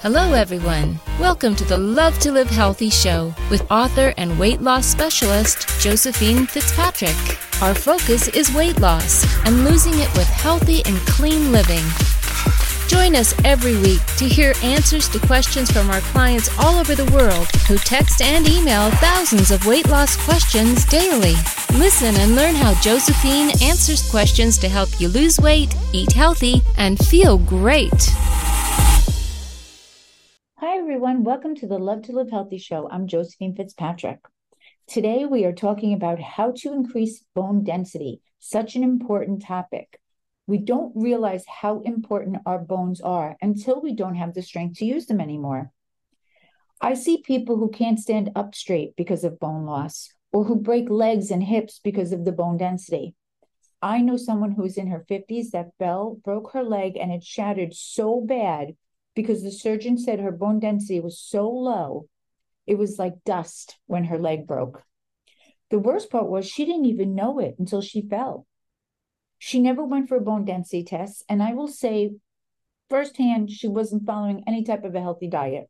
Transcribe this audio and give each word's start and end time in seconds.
Hello, 0.00 0.32
everyone. 0.32 1.00
Welcome 1.18 1.56
to 1.56 1.64
the 1.64 1.76
Love 1.76 2.18
to 2.20 2.30
Live 2.30 2.48
Healthy 2.48 2.88
show 2.88 3.34
with 3.50 3.68
author 3.68 4.14
and 4.16 4.38
weight 4.38 4.60
loss 4.62 4.86
specialist 4.86 5.68
Josephine 5.80 6.46
Fitzpatrick. 6.46 7.16
Our 7.60 7.74
focus 7.74 8.28
is 8.28 8.54
weight 8.54 8.80
loss 8.80 9.26
and 9.44 9.64
losing 9.64 9.94
it 9.94 10.08
with 10.16 10.28
healthy 10.28 10.84
and 10.86 10.96
clean 10.98 11.50
living. 11.50 11.84
Join 12.86 13.16
us 13.16 13.34
every 13.44 13.76
week 13.76 14.00
to 14.18 14.24
hear 14.24 14.54
answers 14.62 15.08
to 15.08 15.18
questions 15.18 15.70
from 15.70 15.90
our 15.90 16.00
clients 16.00 16.48
all 16.58 16.76
over 16.76 16.94
the 16.94 17.12
world 17.12 17.48
who 17.66 17.76
text 17.76 18.22
and 18.22 18.48
email 18.48 18.90
thousands 18.92 19.50
of 19.50 19.66
weight 19.66 19.88
loss 19.88 20.16
questions 20.24 20.84
daily. 20.84 21.34
Listen 21.74 22.16
and 22.16 22.34
learn 22.34 22.54
how 22.54 22.74
Josephine 22.80 23.50
answers 23.62 24.10
questions 24.10 24.58
to 24.58 24.68
help 24.68 25.00
you 25.00 25.08
lose 25.08 25.38
weight, 25.38 25.74
eat 25.92 26.12
healthy, 26.12 26.62
and 26.76 26.98
feel 26.98 27.38
great. 27.38 28.10
Hi, 30.56 30.78
everyone. 30.78 31.24
Welcome 31.24 31.54
to 31.56 31.66
the 31.66 31.78
Love 31.78 32.02
to 32.02 32.12
Live 32.12 32.30
Healthy 32.30 32.58
show. 32.58 32.88
I'm 32.90 33.06
Josephine 33.06 33.54
Fitzpatrick. 33.54 34.20
Today, 34.86 35.26
we 35.26 35.44
are 35.44 35.52
talking 35.52 35.92
about 35.92 36.18
how 36.18 36.52
to 36.56 36.72
increase 36.72 37.22
bone 37.34 37.62
density, 37.64 38.22
such 38.38 38.74
an 38.74 38.82
important 38.82 39.42
topic. 39.42 40.00
We 40.46 40.58
don't 40.58 40.92
realize 40.96 41.44
how 41.46 41.80
important 41.82 42.38
our 42.46 42.58
bones 42.58 43.02
are 43.02 43.36
until 43.42 43.80
we 43.80 43.94
don't 43.94 44.16
have 44.16 44.34
the 44.34 44.42
strength 44.42 44.78
to 44.78 44.86
use 44.86 45.06
them 45.06 45.20
anymore. 45.20 45.70
I 46.80 46.94
see 46.94 47.22
people 47.22 47.56
who 47.56 47.70
can't 47.70 48.00
stand 48.00 48.30
up 48.34 48.54
straight 48.54 48.96
because 48.96 49.22
of 49.22 49.38
bone 49.38 49.64
loss 49.64 50.08
or 50.32 50.44
who 50.44 50.56
break 50.56 50.90
legs 50.90 51.30
and 51.30 51.42
hips 51.42 51.80
because 51.82 52.12
of 52.12 52.24
the 52.24 52.32
bone 52.32 52.56
density. 52.56 53.14
I 53.80 54.00
know 54.00 54.16
someone 54.16 54.52
who's 54.52 54.76
in 54.76 54.88
her 54.88 55.04
50s 55.08 55.50
that 55.50 55.76
fell, 55.78 56.18
broke 56.24 56.52
her 56.52 56.62
leg, 56.62 56.96
and 56.96 57.12
it 57.12 57.22
shattered 57.22 57.74
so 57.74 58.20
bad 58.20 58.76
because 59.14 59.42
the 59.42 59.50
surgeon 59.50 59.98
said 59.98 60.20
her 60.20 60.32
bone 60.32 60.60
density 60.60 61.00
was 61.00 61.18
so 61.18 61.48
low, 61.48 62.08
it 62.66 62.76
was 62.76 62.98
like 62.98 63.24
dust 63.24 63.78
when 63.86 64.04
her 64.04 64.18
leg 64.18 64.46
broke. 64.46 64.82
The 65.70 65.78
worst 65.78 66.10
part 66.10 66.28
was 66.28 66.46
she 66.46 66.64
didn't 66.64 66.86
even 66.86 67.14
know 67.14 67.38
it 67.38 67.56
until 67.58 67.80
she 67.80 68.02
fell. 68.02 68.46
She 69.38 69.60
never 69.60 69.84
went 69.84 70.08
for 70.08 70.16
a 70.16 70.20
bone 70.20 70.44
density 70.44 70.84
test. 70.84 71.24
And 71.28 71.42
I 71.42 71.54
will 71.54 71.68
say 71.68 72.12
firsthand, 72.90 73.50
she 73.50 73.68
wasn't 73.68 74.06
following 74.06 74.44
any 74.46 74.64
type 74.64 74.84
of 74.84 74.94
a 74.94 75.00
healthy 75.00 75.28
diet, 75.28 75.68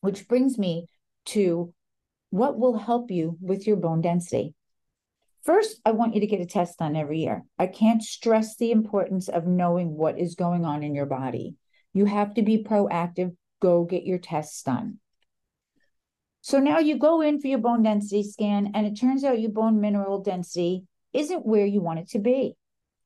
which 0.00 0.28
brings 0.28 0.58
me 0.58 0.86
to 1.26 1.72
what 2.34 2.58
will 2.58 2.76
help 2.76 3.12
you 3.12 3.38
with 3.40 3.64
your 3.64 3.76
bone 3.76 4.00
density. 4.00 4.54
First, 5.44 5.80
I 5.86 5.92
want 5.92 6.14
you 6.16 6.20
to 6.20 6.26
get 6.26 6.40
a 6.40 6.46
test 6.46 6.80
done 6.80 6.96
every 6.96 7.20
year. 7.20 7.44
I 7.60 7.68
can't 7.68 8.02
stress 8.02 8.56
the 8.56 8.72
importance 8.72 9.28
of 9.28 9.46
knowing 9.46 9.96
what 9.96 10.18
is 10.18 10.34
going 10.34 10.64
on 10.64 10.82
in 10.82 10.96
your 10.96 11.06
body. 11.06 11.54
You 11.92 12.06
have 12.06 12.34
to 12.34 12.42
be 12.42 12.64
proactive. 12.64 13.36
Go 13.62 13.84
get 13.84 14.02
your 14.02 14.18
tests 14.18 14.64
done. 14.64 14.98
So 16.40 16.58
now 16.58 16.80
you 16.80 16.98
go 16.98 17.20
in 17.20 17.40
for 17.40 17.46
your 17.46 17.60
bone 17.60 17.84
density 17.84 18.24
scan, 18.24 18.72
and 18.74 18.84
it 18.84 18.98
turns 18.98 19.22
out 19.22 19.40
your 19.40 19.52
bone 19.52 19.80
mineral 19.80 20.20
density 20.20 20.86
isn't 21.12 21.46
where 21.46 21.66
you 21.66 21.80
want 21.82 22.00
it 22.00 22.08
to 22.10 22.18
be. 22.18 22.56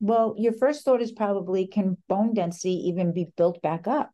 Well, 0.01 0.37
your 0.39 0.55
first 0.55 0.87
thought 0.87 1.03
is 1.03 1.13
probably 1.13 1.67
can 1.67 1.99
bone 2.09 2.33
density 2.33 2.89
even 2.89 3.13
be 3.13 3.27
built 3.37 3.61
back 3.61 3.87
up? 3.87 4.11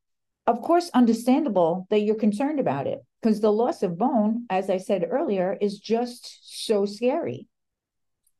Of 0.47 0.61
course, 0.61 0.91
understandable 0.93 1.87
that 1.91 2.01
you're 2.01 2.17
concerned 2.17 2.61
about 2.61 2.87
it 2.87 3.05
because 3.21 3.41
the 3.41 3.53
loss 3.53 3.83
of 3.83 3.97
bone, 3.97 4.47
as 4.51 4.69
I 4.69 4.77
said 4.77 5.07
earlier, 5.09 5.57
is 5.61 5.79
just 5.79 6.65
so 6.67 6.85
scary. 6.85 7.49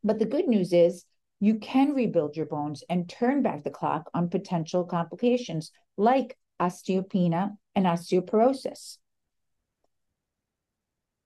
But 0.03 0.19
the 0.19 0.27
good 0.27 0.47
news 0.47 0.73
is 0.73 1.07
you 1.41 1.59
can 1.59 1.95
rebuild 1.95 2.37
your 2.37 2.47
bones 2.47 2.85
and 2.89 3.09
turn 3.09 3.43
back 3.43 3.65
the 3.65 3.71
clock 3.71 4.11
on 4.13 4.29
potential 4.29 4.85
complications 4.85 5.71
like 5.97 6.37
osteopenia 6.61 7.57
and 7.75 7.87
osteoporosis. 7.87 8.99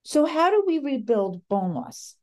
So, 0.04 0.26
how 0.26 0.50
do 0.50 0.64
we 0.66 0.78
rebuild 0.78 1.46
bone 1.48 1.74
loss? 1.74 2.14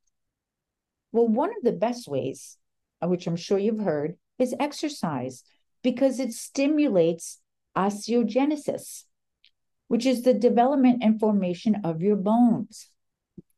Well, 1.11 1.27
one 1.27 1.49
of 1.49 1.63
the 1.63 1.73
best 1.73 2.07
ways 2.07 2.57
uh, 3.01 3.07
which 3.07 3.27
I'm 3.27 3.35
sure 3.35 3.57
you've 3.57 3.79
heard, 3.79 4.17
is 4.37 4.55
exercise 4.59 5.43
because 5.81 6.19
it 6.19 6.33
stimulates 6.33 7.39
osteogenesis, 7.75 9.03
which 9.87 10.05
is 10.05 10.21
the 10.23 10.33
development 10.33 11.03
and 11.03 11.19
formation 11.19 11.81
of 11.83 12.01
your 12.01 12.15
bones. 12.15 12.89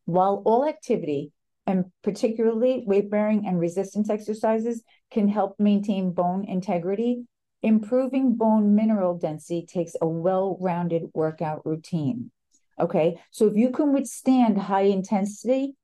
While 0.05 0.41
all 0.45 0.65
activity, 0.65 1.31
and 1.65 1.85
particularly 2.03 2.83
weight 2.85 3.09
bearing 3.09 3.45
and 3.45 3.59
resistance 3.59 4.09
exercises, 4.09 4.83
can 5.11 5.27
help 5.27 5.59
maintain 5.59 6.11
bone 6.11 6.45
integrity, 6.45 7.25
improving 7.61 8.35
bone 8.35 8.75
mineral 8.75 9.17
density 9.17 9.65
takes 9.65 9.95
a 10.01 10.07
well 10.07 10.57
rounded 10.61 11.03
workout 11.13 11.65
routine. 11.65 12.31
Okay, 12.79 13.19
so 13.31 13.47
if 13.47 13.55
you 13.55 13.71
can 13.71 13.91
withstand 13.91 14.57
high 14.57 14.83
intensity 14.83 15.75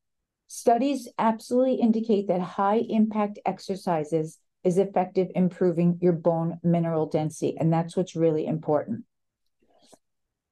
Studies 0.55 1.07
absolutely 1.17 1.75
indicate 1.75 2.27
that 2.27 2.39
high 2.39 2.83
impact 2.87 3.39
exercises 3.43 4.37
is 4.63 4.77
effective 4.77 5.27
improving 5.35 5.97
your 6.01 6.13
bone 6.13 6.59
mineral 6.63 7.07
density, 7.07 7.55
and 7.59 7.71
that's 7.71 7.97
what's 7.97 8.15
really 8.15 8.45
important. 8.45 9.03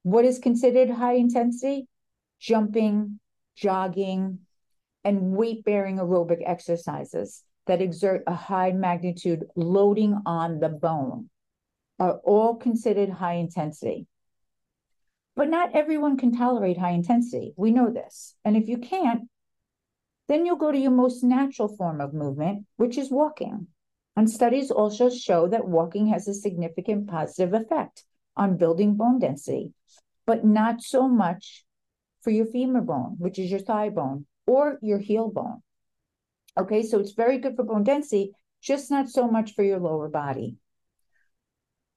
What 0.03 0.25
is 0.25 0.39
considered 0.39 0.89
high 0.89 1.13
intensity? 1.13 1.87
Jumping, 2.39 3.19
jogging, 3.55 4.39
and 5.03 5.31
weight 5.31 5.63
bearing 5.63 5.97
aerobic 5.97 6.41
exercises 6.45 7.43
that 7.67 7.81
exert 7.81 8.23
a 8.27 8.33
high 8.33 8.71
magnitude 8.71 9.45
loading 9.55 10.19
on 10.25 10.59
the 10.59 10.69
bone 10.69 11.29
are 11.99 12.17
all 12.23 12.55
considered 12.55 13.09
high 13.09 13.35
intensity. 13.35 14.07
But 15.35 15.49
not 15.49 15.75
everyone 15.75 16.17
can 16.17 16.35
tolerate 16.35 16.77
high 16.77 16.91
intensity. 16.91 17.53
We 17.55 17.71
know 17.71 17.91
this. 17.91 18.35
And 18.43 18.57
if 18.57 18.67
you 18.67 18.77
can't, 18.79 19.29
then 20.27 20.45
you'll 20.45 20.55
go 20.55 20.71
to 20.71 20.77
your 20.77 20.91
most 20.91 21.23
natural 21.23 21.67
form 21.67 22.01
of 22.01 22.13
movement, 22.13 22.65
which 22.77 22.97
is 22.97 23.11
walking. 23.11 23.67
And 24.15 24.29
studies 24.29 24.71
also 24.71 25.09
show 25.09 25.47
that 25.47 25.67
walking 25.67 26.07
has 26.07 26.27
a 26.27 26.33
significant 26.33 27.07
positive 27.07 27.53
effect 27.53 28.03
on 28.35 28.57
building 28.57 28.95
bone 28.95 29.19
density, 29.19 29.73
but 30.25 30.45
not 30.45 30.81
so 30.81 31.07
much 31.07 31.65
for 32.21 32.31
your 32.31 32.45
femur 32.45 32.81
bone, 32.81 33.15
which 33.17 33.39
is 33.39 33.49
your 33.49 33.59
thigh 33.59 33.89
bone, 33.89 34.25
or 34.45 34.77
your 34.81 34.99
heel 34.99 35.29
bone. 35.29 35.61
Okay, 36.57 36.83
so 36.83 36.99
it's 36.99 37.13
very 37.13 37.37
good 37.37 37.55
for 37.55 37.63
bone 37.63 37.83
density, 37.83 38.31
just 38.61 38.91
not 38.91 39.09
so 39.09 39.27
much 39.27 39.53
for 39.53 39.63
your 39.63 39.79
lower 39.79 40.09
body. 40.09 40.57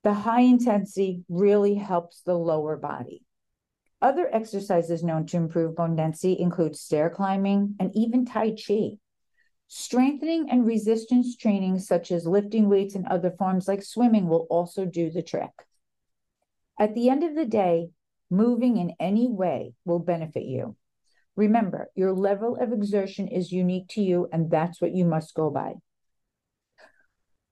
The 0.04 0.14
high 0.14 0.42
intensity 0.42 1.24
really 1.28 1.74
helps 1.74 2.20
the 2.20 2.34
lower 2.38 2.76
body. 2.76 3.24
Other 4.00 4.28
exercises 4.32 5.02
known 5.02 5.26
to 5.26 5.38
improve 5.38 5.76
bone 5.76 5.96
density 5.96 6.38
include 6.38 6.76
stair 6.76 7.08
climbing 7.08 7.74
and 7.80 7.90
even 7.94 8.26
Tai 8.26 8.50
Chi. 8.50 8.98
Strengthening 9.66 10.50
and 10.50 10.66
resistance 10.66 11.36
training, 11.36 11.78
such 11.78 12.12
as 12.12 12.26
lifting 12.26 12.68
weights 12.68 12.94
and 12.94 13.06
other 13.06 13.30
forms 13.30 13.66
like 13.66 13.82
swimming, 13.82 14.28
will 14.28 14.46
also 14.50 14.84
do 14.84 15.10
the 15.10 15.22
trick. 15.22 15.66
At 16.78 16.94
the 16.94 17.08
end 17.08 17.22
of 17.22 17.34
the 17.34 17.46
day, 17.46 17.90
moving 18.30 18.76
in 18.76 18.94
any 19.00 19.28
way 19.28 19.74
will 19.84 20.00
benefit 20.00 20.44
you. 20.44 20.76
Remember, 21.36 21.90
your 21.94 22.12
level 22.12 22.56
of 22.56 22.72
exertion 22.72 23.28
is 23.28 23.52
unique 23.52 23.88
to 23.88 24.02
you, 24.02 24.28
and 24.32 24.50
that's 24.50 24.80
what 24.80 24.94
you 24.94 25.04
must 25.04 25.34
go 25.34 25.50
by. 25.50 25.74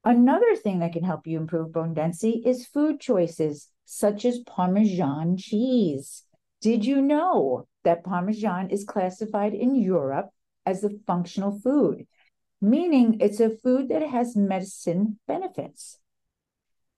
Another 0.04 0.56
thing 0.56 0.80
that 0.80 0.92
can 0.92 1.04
help 1.04 1.26
you 1.26 1.38
improve 1.38 1.72
bone 1.72 1.94
density 1.94 2.42
is 2.44 2.66
food 2.66 3.00
choices, 3.00 3.68
such 3.84 4.24
as 4.24 4.40
Parmesan 4.40 5.36
cheese. 5.36 6.24
Did 6.60 6.84
you 6.84 7.00
know 7.00 7.66
that 7.84 8.04
Parmesan 8.04 8.70
is 8.70 8.84
classified 8.84 9.54
in 9.54 9.74
Europe 9.74 10.30
as 10.64 10.84
a 10.84 10.90
functional 11.06 11.58
food, 11.60 12.06
meaning 12.60 13.18
it's 13.20 13.40
a 13.40 13.50
food 13.50 13.88
that 13.88 14.02
has 14.02 14.36
medicine 14.36 15.18
benefits? 15.26 15.98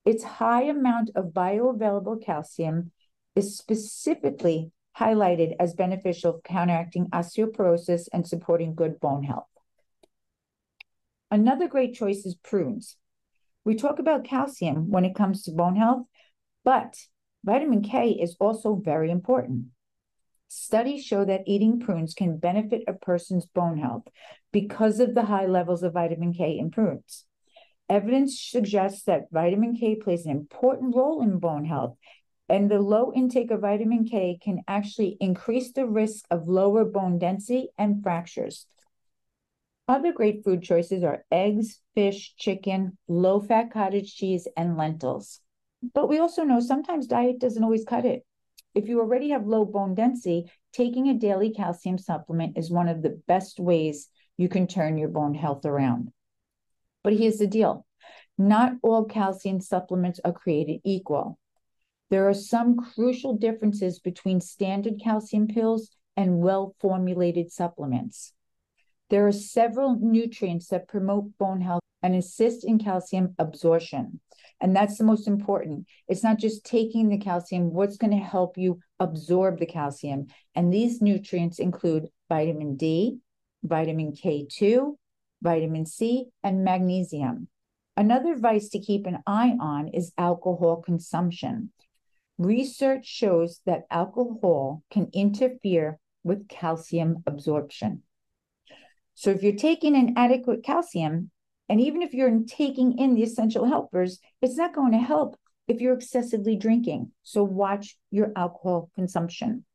Its 0.05 0.23
high 0.23 0.63
amount 0.63 1.09
of 1.15 1.33
bioavailable 1.33 2.23
calcium 2.23 2.91
is 3.35 3.57
specifically 3.57 4.71
highlighted 4.99 5.55
as 5.59 5.73
beneficial 5.73 6.33
for 6.33 6.41
counteracting 6.41 7.07
osteoporosis 7.07 8.07
and 8.13 8.27
supporting 8.27 8.75
good 8.75 8.99
bone 8.99 9.23
health. 9.23 9.47
Another 11.31 11.67
great 11.67 11.93
choice 11.93 12.25
is 12.25 12.35
prunes. 12.35 12.97
We 13.65 13.75
talk 13.75 13.99
about 13.99 14.23
calcium 14.23 14.91
when 14.91 15.05
it 15.05 15.15
comes 15.15 15.43
to 15.43 15.51
bone 15.51 15.75
health, 15.75 16.05
but 16.63 16.95
Vitamin 17.43 17.81
K 17.81 18.11
is 18.11 18.35
also 18.39 18.75
very 18.75 19.11
important. 19.11 19.67
Studies 20.47 21.03
show 21.03 21.25
that 21.25 21.43
eating 21.47 21.79
prunes 21.79 22.13
can 22.13 22.37
benefit 22.37 22.83
a 22.87 22.93
person's 22.93 23.45
bone 23.45 23.77
health 23.77 24.07
because 24.51 24.99
of 24.99 25.15
the 25.15 25.23
high 25.23 25.45
levels 25.45 25.83
of 25.83 25.93
vitamin 25.93 26.33
K 26.33 26.57
in 26.57 26.71
prunes. 26.71 27.25
Evidence 27.89 28.39
suggests 28.39 29.03
that 29.03 29.29
vitamin 29.31 29.75
K 29.75 29.95
plays 29.95 30.25
an 30.25 30.31
important 30.31 30.95
role 30.95 31.21
in 31.21 31.39
bone 31.39 31.65
health, 31.65 31.97
and 32.47 32.69
the 32.69 32.79
low 32.79 33.11
intake 33.13 33.51
of 33.51 33.61
vitamin 33.61 34.05
K 34.05 34.39
can 34.41 34.61
actually 34.67 35.17
increase 35.19 35.71
the 35.71 35.85
risk 35.85 36.25
of 36.31 36.47
lower 36.47 36.85
bone 36.85 37.19
density 37.19 37.69
and 37.77 38.01
fractures. 38.01 38.67
Other 39.87 40.13
great 40.13 40.43
food 40.43 40.63
choices 40.63 41.03
are 41.03 41.25
eggs, 41.31 41.79
fish, 41.93 42.33
chicken, 42.37 42.97
low 43.07 43.39
fat 43.39 43.71
cottage 43.71 44.15
cheese, 44.15 44.47
and 44.57 44.77
lentils. 44.77 45.41
But 45.93 46.09
we 46.09 46.17
also 46.17 46.43
know 46.43 46.59
sometimes 46.59 47.05
diet 47.05 47.39
doesn't 47.39 47.63
always 47.63 47.85
cut 47.85 48.05
it. 48.05 48.25
If 48.75 48.89
you 48.89 48.99
already 48.99 49.29
have 49.29 49.47
low 49.47 49.63
bone 49.63 49.95
density, 49.95 50.51
taking 50.73 51.07
a 51.07 51.13
daily 51.13 51.51
calcium 51.51 51.97
supplement 51.97 52.57
is 52.57 52.69
one 52.69 52.89
of 52.89 53.01
the 53.01 53.21
best 53.25 53.59
ways 53.59 54.09
you 54.37 54.49
can 54.49 54.67
turn 54.67 54.97
your 54.97 55.07
bone 55.07 55.33
health 55.33 55.65
around. 55.65 56.11
But 57.01 57.13
here's 57.13 57.37
the 57.37 57.47
deal 57.47 57.85
not 58.37 58.73
all 58.83 59.05
calcium 59.05 59.61
supplements 59.61 60.19
are 60.25 60.33
created 60.33 60.81
equal. 60.83 61.39
There 62.09 62.27
are 62.27 62.33
some 62.33 62.75
crucial 62.75 63.37
differences 63.37 63.99
between 63.99 64.41
standard 64.41 64.99
calcium 65.01 65.47
pills 65.47 65.89
and 66.17 66.39
well 66.39 66.75
formulated 66.79 67.51
supplements. 67.51 68.33
There 69.09 69.25
are 69.25 69.31
several 69.31 69.97
nutrients 69.99 70.67
that 70.67 70.89
promote 70.89 71.37
bone 71.37 71.61
health 71.61 71.81
and 72.03 72.13
assist 72.13 72.65
in 72.65 72.77
calcium 72.77 73.35
absorption. 73.39 74.19
And 74.65 74.75
that's 74.75 74.97
the 74.97 75.03
most 75.03 75.27
important. 75.27 75.85
It's 76.07 76.23
not 76.23 76.39
just 76.39 76.65
taking 76.65 77.09
the 77.09 77.19
calcium, 77.19 77.71
what's 77.71 77.97
going 77.97 78.17
to 78.17 78.17
help 78.17 78.57
you 78.57 78.79
absorb 78.99 79.59
the 79.59 79.67
calcium. 79.67 80.25
And 80.55 80.73
these 80.73 81.03
nutrients 81.03 81.59
include 81.59 82.07
vitamin 82.29 82.75
D, 82.75 83.19
vitamin 83.61 84.13
K2, 84.13 84.95
vitamin 85.43 85.85
C, 85.85 86.29
and 86.43 86.63
magnesium. 86.63 87.47
Another 87.95 88.35
vice 88.35 88.69
to 88.69 88.79
keep 88.79 89.05
an 89.05 89.19
eye 89.27 89.55
on 89.61 89.89
is 89.89 90.13
alcohol 90.17 90.77
consumption. 90.77 91.71
Research 92.39 93.05
shows 93.05 93.61
that 93.67 93.83
alcohol 93.91 94.81
can 94.89 95.11
interfere 95.13 95.99
with 96.23 96.47
calcium 96.47 97.21
absorption. 97.27 98.01
So 99.13 99.29
if 99.29 99.43
you're 99.43 99.53
taking 99.53 99.95
an 99.95 100.15
adequate 100.17 100.63
calcium, 100.63 101.29
and 101.69 101.81
even 101.81 102.01
if 102.01 102.13
you're 102.13 102.39
taking 102.47 102.97
in 102.97 103.15
the 103.15 103.23
essential 103.23 103.65
helpers, 103.65 104.19
it's 104.41 104.57
not 104.57 104.75
going 104.75 104.91
to 104.91 104.97
help 104.97 105.37
if 105.67 105.81
you're 105.81 105.95
excessively 105.95 106.55
drinking. 106.55 107.11
So 107.23 107.43
watch 107.43 107.97
your 108.11 108.31
alcohol 108.35 108.91
consumption. 108.95 109.65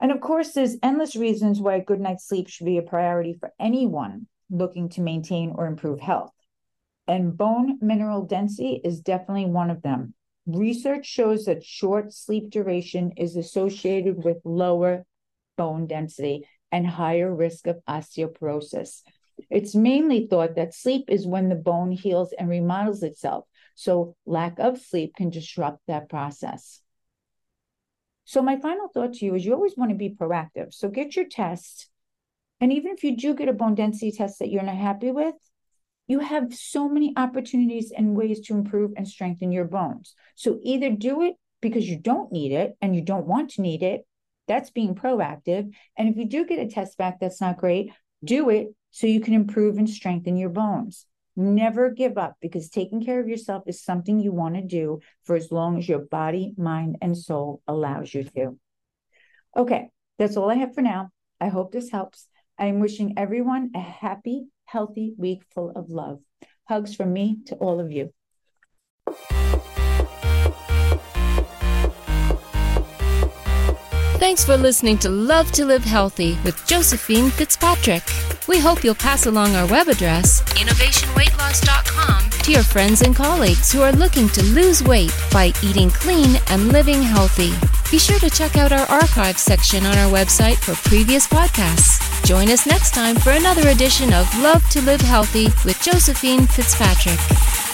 And 0.00 0.10
of 0.10 0.20
course, 0.20 0.52
there's 0.52 0.76
endless 0.82 1.14
reasons 1.14 1.60
why 1.60 1.74
a 1.74 1.84
good 1.84 2.00
night's 2.00 2.26
sleep 2.26 2.48
should 2.48 2.64
be 2.64 2.78
a 2.78 2.82
priority 2.82 3.36
for 3.38 3.52
anyone 3.60 4.26
looking 4.50 4.88
to 4.90 5.02
maintain 5.02 5.52
or 5.54 5.66
improve 5.66 6.00
health. 6.00 6.32
And 7.06 7.36
bone 7.36 7.78
mineral 7.80 8.24
density 8.24 8.80
is 8.82 9.00
definitely 9.00 9.46
one 9.46 9.70
of 9.70 9.82
them. 9.82 10.14
Research 10.46 11.06
shows 11.06 11.44
that 11.44 11.64
short 11.64 12.12
sleep 12.12 12.50
duration 12.50 13.12
is 13.16 13.36
associated 13.36 14.24
with 14.24 14.38
lower 14.44 15.04
bone 15.56 15.86
density 15.86 16.46
and 16.72 16.86
higher 16.86 17.32
risk 17.32 17.66
of 17.66 17.78
osteoporosis. 17.88 19.02
It's 19.48 19.74
mainly 19.74 20.26
thought 20.26 20.56
that 20.56 20.74
sleep 20.74 21.04
is 21.08 21.26
when 21.26 21.48
the 21.48 21.54
bone 21.54 21.92
heals 21.92 22.32
and 22.38 22.48
remodels 22.48 23.02
itself. 23.02 23.46
So, 23.74 24.16
lack 24.26 24.58
of 24.58 24.78
sleep 24.78 25.14
can 25.16 25.30
disrupt 25.30 25.80
that 25.86 26.08
process. 26.08 26.80
So, 28.24 28.42
my 28.42 28.58
final 28.60 28.88
thought 28.88 29.14
to 29.14 29.24
you 29.24 29.34
is 29.34 29.44
you 29.44 29.54
always 29.54 29.76
want 29.76 29.90
to 29.90 29.96
be 29.96 30.14
proactive. 30.14 30.74
So, 30.74 30.88
get 30.88 31.16
your 31.16 31.26
test. 31.26 31.88
And 32.60 32.72
even 32.72 32.92
if 32.92 33.02
you 33.02 33.16
do 33.16 33.34
get 33.34 33.48
a 33.48 33.54
bone 33.54 33.74
density 33.74 34.12
test 34.12 34.38
that 34.38 34.50
you're 34.50 34.62
not 34.62 34.76
happy 34.76 35.10
with, 35.10 35.34
you 36.06 36.20
have 36.20 36.54
so 36.54 36.88
many 36.88 37.14
opportunities 37.16 37.92
and 37.96 38.16
ways 38.16 38.40
to 38.40 38.54
improve 38.54 38.92
and 38.96 39.08
strengthen 39.08 39.52
your 39.52 39.64
bones. 39.64 40.14
So, 40.34 40.58
either 40.62 40.90
do 40.90 41.22
it 41.22 41.34
because 41.60 41.88
you 41.88 41.98
don't 41.98 42.32
need 42.32 42.52
it 42.52 42.76
and 42.80 42.94
you 42.94 43.02
don't 43.02 43.26
want 43.26 43.50
to 43.52 43.62
need 43.62 43.82
it. 43.82 44.06
That's 44.46 44.70
being 44.70 44.94
proactive. 44.94 45.72
And 45.96 46.08
if 46.08 46.16
you 46.16 46.26
do 46.26 46.44
get 46.44 46.58
a 46.58 46.68
test 46.68 46.98
back 46.98 47.20
that's 47.20 47.40
not 47.40 47.58
great, 47.58 47.92
do 48.24 48.50
it 48.50 48.74
so 48.90 49.06
you 49.06 49.20
can 49.20 49.34
improve 49.34 49.78
and 49.78 49.88
strengthen 49.88 50.36
your 50.36 50.50
bones. 50.50 51.06
Never 51.36 51.90
give 51.90 52.18
up 52.18 52.36
because 52.40 52.68
taking 52.68 53.04
care 53.04 53.20
of 53.20 53.28
yourself 53.28 53.62
is 53.66 53.82
something 53.82 54.20
you 54.20 54.32
want 54.32 54.56
to 54.56 54.62
do 54.62 55.00
for 55.24 55.36
as 55.36 55.52
long 55.52 55.78
as 55.78 55.88
your 55.88 56.00
body, 56.00 56.54
mind, 56.56 56.98
and 57.00 57.16
soul 57.16 57.62
allows 57.66 58.12
you 58.12 58.24
to. 58.24 58.58
Okay, 59.56 59.90
that's 60.18 60.36
all 60.36 60.50
I 60.50 60.56
have 60.56 60.74
for 60.74 60.82
now. 60.82 61.10
I 61.40 61.48
hope 61.48 61.72
this 61.72 61.90
helps. 61.90 62.26
I 62.58 62.66
am 62.66 62.80
wishing 62.80 63.14
everyone 63.16 63.70
a 63.74 63.80
happy, 63.80 64.48
healthy 64.64 65.14
week 65.16 65.42
full 65.54 65.70
of 65.70 65.88
love. 65.88 66.20
Hugs 66.68 66.94
from 66.94 67.12
me 67.12 67.38
to 67.46 67.54
all 67.56 67.80
of 67.80 67.90
you. 67.90 68.12
Thanks 74.20 74.44
for 74.44 74.58
listening 74.58 74.98
to 74.98 75.08
Love 75.08 75.50
to 75.52 75.64
Live 75.64 75.82
Healthy 75.82 76.36
with 76.44 76.64
Josephine 76.66 77.30
Fitzpatrick. 77.30 78.02
We 78.50 78.58
hope 78.58 78.82
you'll 78.82 78.96
pass 78.96 79.26
along 79.26 79.54
our 79.54 79.64
web 79.68 79.86
address, 79.86 80.42
innovationweightloss.com, 80.58 82.30
to 82.30 82.50
your 82.50 82.64
friends 82.64 83.00
and 83.00 83.14
colleagues 83.14 83.70
who 83.70 83.80
are 83.80 83.92
looking 83.92 84.28
to 84.30 84.42
lose 84.42 84.82
weight 84.82 85.14
by 85.30 85.52
eating 85.62 85.88
clean 85.90 86.34
and 86.48 86.72
living 86.72 87.00
healthy. 87.00 87.52
Be 87.92 88.00
sure 88.00 88.18
to 88.18 88.28
check 88.28 88.56
out 88.56 88.72
our 88.72 88.86
archives 88.90 89.42
section 89.42 89.86
on 89.86 89.96
our 89.98 90.10
website 90.10 90.56
for 90.56 90.74
previous 90.88 91.28
podcasts. 91.28 92.00
Join 92.26 92.48
us 92.48 92.66
next 92.66 92.92
time 92.92 93.14
for 93.14 93.30
another 93.30 93.68
edition 93.68 94.12
of 94.12 94.26
Love 94.42 94.68
to 94.70 94.82
Live 94.82 95.00
Healthy 95.00 95.44
with 95.64 95.80
Josephine 95.80 96.48
Fitzpatrick. 96.48 97.69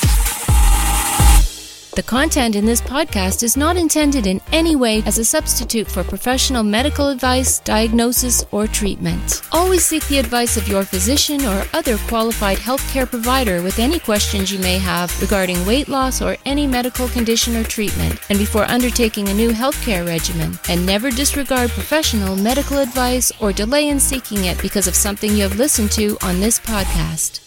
The 1.96 2.02
content 2.02 2.56
in 2.56 2.66
this 2.66 2.82
podcast 2.82 3.42
is 3.42 3.56
not 3.56 3.78
intended 3.78 4.26
in 4.26 4.42
any 4.52 4.76
way 4.76 5.02
as 5.06 5.16
a 5.16 5.24
substitute 5.24 5.90
for 5.90 6.04
professional 6.04 6.62
medical 6.62 7.08
advice, 7.08 7.60
diagnosis, 7.60 8.44
or 8.52 8.66
treatment. 8.66 9.40
Always 9.50 9.86
seek 9.86 10.06
the 10.06 10.18
advice 10.18 10.58
of 10.58 10.68
your 10.68 10.84
physician 10.84 11.46
or 11.46 11.64
other 11.72 11.96
qualified 11.96 12.58
healthcare 12.58 13.08
provider 13.08 13.62
with 13.62 13.78
any 13.78 13.98
questions 13.98 14.52
you 14.52 14.58
may 14.58 14.76
have 14.76 15.18
regarding 15.22 15.64
weight 15.64 15.88
loss 15.88 16.20
or 16.20 16.36
any 16.44 16.66
medical 16.66 17.08
condition 17.08 17.56
or 17.56 17.64
treatment, 17.64 18.20
and 18.28 18.38
before 18.38 18.70
undertaking 18.70 19.30
a 19.30 19.34
new 19.34 19.48
healthcare 19.48 20.06
regimen. 20.06 20.58
And 20.68 20.84
never 20.84 21.10
disregard 21.10 21.70
professional 21.70 22.36
medical 22.36 22.76
advice 22.76 23.32
or 23.40 23.54
delay 23.54 23.88
in 23.88 24.00
seeking 24.00 24.44
it 24.44 24.60
because 24.60 24.86
of 24.86 24.94
something 24.94 25.30
you 25.30 25.44
have 25.44 25.56
listened 25.56 25.92
to 25.92 26.18
on 26.20 26.40
this 26.40 26.60
podcast. 26.60 27.45